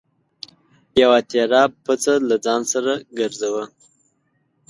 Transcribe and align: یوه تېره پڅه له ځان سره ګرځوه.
یوه 1.01 1.19
تېره 1.29 1.61
پڅه 1.83 2.15
له 2.29 2.35
ځان 2.45 2.61
سره 2.73 2.93
ګرځوه. 3.19 3.63